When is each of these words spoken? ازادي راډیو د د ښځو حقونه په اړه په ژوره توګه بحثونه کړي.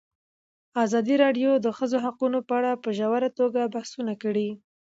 ازادي 0.83 1.15
راډیو 1.23 1.51
د 1.57 1.61
د 1.65 1.67
ښځو 1.77 1.97
حقونه 2.05 2.39
په 2.47 2.53
اړه 2.59 2.71
په 2.83 2.89
ژوره 2.97 3.29
توګه 3.39 3.61
بحثونه 3.75 4.13
کړي. 4.23 4.49